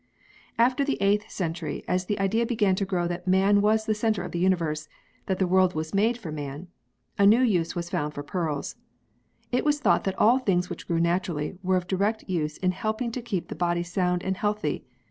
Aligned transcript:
i] 0.57 0.63
THE 0.63 0.63
HISTORY 0.65 0.65
OF 0.65 0.67
PEARLS 0.67 0.71
7 0.71 0.71
After 0.71 0.85
the 0.85 0.97
8th 0.99 1.29
century, 1.31 1.83
as 1.87 2.05
the 2.05 2.19
idea 2.19 2.45
began 2.47 2.73
to 2.73 2.85
grow 2.85 3.07
that 3.07 3.27
man 3.27 3.61
was 3.61 3.85
the 3.85 3.93
centre 3.93 4.23
of 4.23 4.31
the 4.31 4.39
universe, 4.39 4.89
that 5.27 5.37
the 5.37 5.45
world 5.45 5.75
was 5.75 5.93
made 5.93 6.17
for 6.17 6.31
man, 6.31 6.69
a 7.19 7.25
new 7.27 7.41
use 7.43 7.75
was 7.75 7.91
found 7.91 8.15
for 8.15 8.23
pearls. 8.23 8.77
It 9.51 9.63
was 9.63 9.79
thought 9.79 10.03
that 10.05 10.17
all 10.17 10.39
things 10.39 10.71
which 10.71 10.87
grew 10.87 10.99
naturally, 10.99 11.59
were 11.61 11.77
of 11.77 11.85
direct 11.85 12.27
use 12.27 12.57
in 12.57 12.71
helping 12.71 13.11
to 13.11 13.21
keep 13.21 13.49
the 13.49 13.53
body 13.55 13.83
sound 13.83 14.23
and 14.23 14.37
healthy. 14.37 14.87